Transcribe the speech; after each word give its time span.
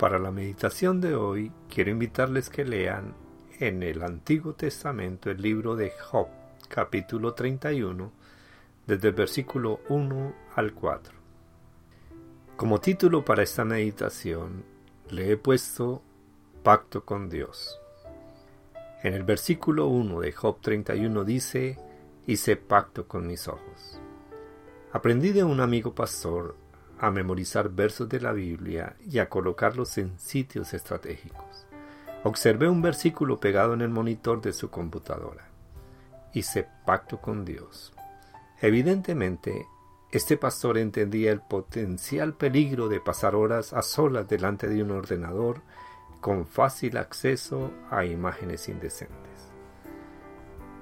Para 0.00 0.18
la 0.18 0.30
meditación 0.30 1.02
de 1.02 1.14
hoy 1.14 1.52
quiero 1.68 1.90
invitarles 1.90 2.48
que 2.48 2.64
lean 2.64 3.12
en 3.58 3.82
el 3.82 4.02
Antiguo 4.02 4.54
Testamento 4.54 5.30
el 5.30 5.42
libro 5.42 5.76
de 5.76 5.90
Job, 5.90 6.26
capítulo 6.70 7.34
31, 7.34 8.10
desde 8.86 9.08
el 9.08 9.14
versículo 9.14 9.80
1 9.90 10.32
al 10.54 10.72
4. 10.72 11.12
Como 12.56 12.80
título 12.80 13.26
para 13.26 13.42
esta 13.42 13.66
meditación 13.66 14.64
le 15.10 15.32
he 15.32 15.36
puesto 15.36 16.00
Pacto 16.62 17.04
con 17.04 17.28
Dios. 17.28 17.78
En 19.02 19.12
el 19.12 19.24
versículo 19.24 19.88
1 19.88 20.20
de 20.20 20.32
Job 20.32 20.62
31 20.62 21.24
dice, 21.24 21.78
Hice 22.26 22.56
pacto 22.56 23.06
con 23.06 23.26
mis 23.26 23.46
ojos. 23.48 24.00
Aprendí 24.92 25.32
de 25.32 25.44
un 25.44 25.60
amigo 25.60 25.94
pastor 25.94 26.56
a 27.00 27.10
memorizar 27.10 27.70
versos 27.70 28.08
de 28.08 28.20
la 28.20 28.32
Biblia 28.32 28.94
y 29.00 29.18
a 29.18 29.28
colocarlos 29.28 29.96
en 29.96 30.18
sitios 30.18 30.74
estratégicos. 30.74 31.66
Observé 32.24 32.68
un 32.68 32.82
versículo 32.82 33.40
pegado 33.40 33.72
en 33.72 33.80
el 33.80 33.88
monitor 33.88 34.42
de 34.42 34.52
su 34.52 34.68
computadora. 34.68 35.48
Hice 36.34 36.68
pacto 36.84 37.18
con 37.18 37.46
Dios. 37.46 37.94
Evidentemente, 38.60 39.66
este 40.12 40.36
pastor 40.36 40.76
entendía 40.76 41.32
el 41.32 41.40
potencial 41.40 42.34
peligro 42.34 42.88
de 42.88 43.00
pasar 43.00 43.34
horas 43.34 43.72
a 43.72 43.80
solas 43.80 44.28
delante 44.28 44.68
de 44.68 44.82
un 44.82 44.90
ordenador 44.90 45.62
con 46.20 46.46
fácil 46.46 46.98
acceso 46.98 47.72
a 47.90 48.04
imágenes 48.04 48.68
indecentes. 48.68 49.48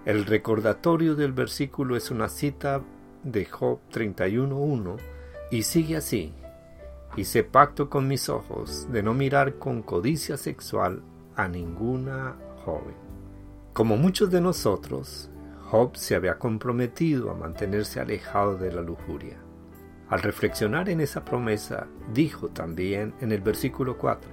El 0.05 0.25
recordatorio 0.25 1.15
del 1.15 1.33
versículo 1.33 1.95
es 1.95 2.11
una 2.11 2.29
cita 2.29 2.83
de 3.23 3.45
Job 3.45 3.79
31.1 3.93 5.18
y 5.51 5.63
sigue 5.63 5.97
así. 5.97 6.33
Hice 7.17 7.43
pacto 7.43 7.89
con 7.89 8.07
mis 8.07 8.29
ojos 8.29 8.87
de 8.93 9.03
no 9.03 9.15
mirar 9.15 9.55
con 9.55 9.83
codicia 9.83 10.37
sexual 10.37 11.03
a 11.37 11.49
ninguna 11.49 12.37
joven. 12.65 12.95
Como 13.73 13.97
muchos 13.97 14.31
de 14.31 14.41
nosotros, 14.41 15.31
Job 15.71 15.97
se 15.97 16.15
había 16.15 16.39
comprometido 16.39 17.31
a 17.31 17.35
mantenerse 17.35 18.01
alejado 18.01 18.57
de 18.57 18.73
la 18.73 18.83
lujuria. 18.83 19.39
Al 20.09 20.23
reflexionar 20.23 20.89
en 20.89 21.01
esa 21.01 21.25
promesa, 21.25 21.87
dijo 22.15 22.49
también 22.49 23.15
en 23.21 23.33
el 23.33 23.41
versículo 23.41 23.99
4, 23.99 24.31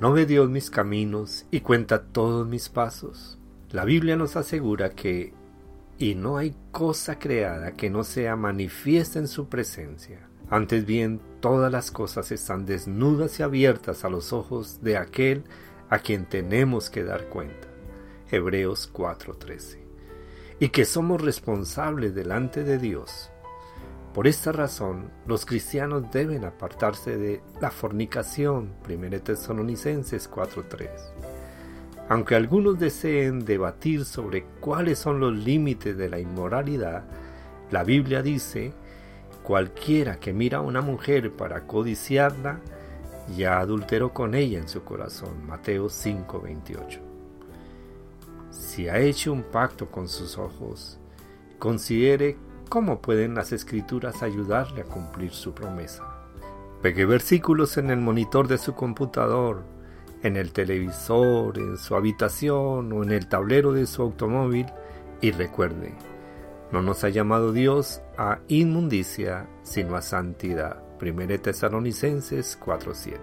¿No 0.00 0.12
ve 0.12 0.26
Dios 0.26 0.50
mis 0.50 0.68
caminos 0.68 1.46
y 1.52 1.60
cuenta 1.60 2.02
todos 2.02 2.48
mis 2.48 2.68
pasos? 2.68 3.38
La 3.70 3.84
Biblia 3.84 4.16
nos 4.16 4.34
asegura 4.34 4.90
que, 4.90 5.32
y 5.96 6.16
no 6.16 6.38
hay 6.38 6.56
cosa 6.72 7.20
creada 7.20 7.72
que 7.72 7.88
no 7.88 8.02
sea 8.02 8.34
manifiesta 8.34 9.20
en 9.20 9.28
su 9.28 9.48
presencia, 9.48 10.28
antes 10.52 10.84
bien, 10.84 11.18
todas 11.40 11.72
las 11.72 11.90
cosas 11.90 12.30
están 12.30 12.66
desnudas 12.66 13.40
y 13.40 13.42
abiertas 13.42 14.04
a 14.04 14.10
los 14.10 14.34
ojos 14.34 14.82
de 14.82 14.98
aquel 14.98 15.44
a 15.88 16.00
quien 16.00 16.26
tenemos 16.26 16.90
que 16.90 17.04
dar 17.04 17.30
cuenta. 17.30 17.68
Hebreos 18.30 18.86
4:13. 18.92 19.78
Y 20.60 20.68
que 20.68 20.84
somos 20.84 21.22
responsables 21.22 22.14
delante 22.14 22.64
de 22.64 22.76
Dios. 22.76 23.30
Por 24.12 24.26
esta 24.26 24.52
razón, 24.52 25.10
los 25.26 25.46
cristianos 25.46 26.10
deben 26.12 26.44
apartarse 26.44 27.16
de 27.16 27.40
la 27.58 27.70
fornicación. 27.70 28.74
1 28.86 29.20
Tesalonicenses 29.20 30.28
4:3. 30.28 30.90
Aunque 32.10 32.34
algunos 32.34 32.78
deseen 32.78 33.46
debatir 33.46 34.04
sobre 34.04 34.44
cuáles 34.60 34.98
son 34.98 35.18
los 35.18 35.34
límites 35.34 35.96
de 35.96 36.10
la 36.10 36.18
inmoralidad, 36.18 37.04
la 37.70 37.84
Biblia 37.84 38.20
dice 38.20 38.74
Cualquiera 39.42 40.20
que 40.20 40.32
mira 40.32 40.58
a 40.58 40.62
una 40.62 40.82
mujer 40.82 41.32
para 41.32 41.66
codiciarla, 41.66 42.60
ya 43.36 43.58
adulteró 43.58 44.12
con 44.12 44.34
ella 44.34 44.58
en 44.58 44.68
su 44.68 44.84
corazón. 44.84 45.46
Mateo 45.46 45.88
5:28. 45.88 47.00
Si 48.50 48.88
ha 48.88 48.98
hecho 48.98 49.32
un 49.32 49.42
pacto 49.42 49.90
con 49.90 50.08
sus 50.08 50.38
ojos, 50.38 50.98
considere 51.58 52.36
cómo 52.68 53.00
pueden 53.00 53.34
las 53.34 53.52
escrituras 53.52 54.22
ayudarle 54.22 54.82
a 54.82 54.84
cumplir 54.84 55.32
su 55.32 55.52
promesa. 55.52 56.04
Pegue 56.80 57.04
versículos 57.04 57.76
en 57.78 57.90
el 57.90 58.00
monitor 58.00 58.48
de 58.48 58.58
su 58.58 58.74
computador, 58.74 59.62
en 60.22 60.36
el 60.36 60.52
televisor, 60.52 61.58
en 61.58 61.76
su 61.76 61.96
habitación 61.96 62.92
o 62.92 63.02
en 63.02 63.10
el 63.10 63.28
tablero 63.28 63.72
de 63.72 63.86
su 63.86 64.02
automóvil 64.02 64.66
y 65.20 65.32
recuerde, 65.32 65.94
no 66.72 66.80
nos 66.80 67.04
ha 67.04 67.10
llamado 67.10 67.52
Dios 67.52 68.00
a 68.16 68.40
inmundicia, 68.48 69.46
sino 69.62 69.94
a 69.94 70.02
santidad. 70.02 70.82
1 71.00 71.38
Tesalonicenses 71.38 72.58
4:7. 72.58 73.20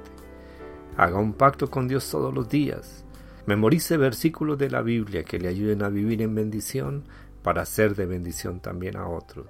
Haga 0.96 1.18
un 1.18 1.34
pacto 1.34 1.70
con 1.70 1.88
Dios 1.88 2.10
todos 2.10 2.34
los 2.34 2.48
días. 2.48 3.04
Memorice 3.48 3.98
versículos 3.98 4.58
de 4.60 4.70
la 4.70 4.82
Biblia 4.82 5.24
que 5.24 5.40
le 5.40 5.48
ayuden 5.48 5.82
a 5.82 5.90
vivir 5.90 6.22
en 6.22 6.36
bendición 6.36 7.06
para 7.42 7.66
ser 7.66 7.96
de 7.96 8.06
bendición 8.06 8.60
también 8.60 8.96
a 8.96 9.08
otros. 9.08 9.48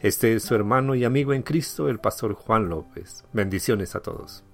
Este 0.00 0.34
es 0.34 0.42
su 0.42 0.54
hermano 0.54 0.94
y 0.94 1.04
amigo 1.04 1.32
en 1.32 1.42
Cristo, 1.42 1.88
el 1.88 1.98
pastor 1.98 2.34
Juan 2.34 2.68
López. 2.68 3.24
Bendiciones 3.32 3.96
a 3.96 4.00
todos. 4.00 4.44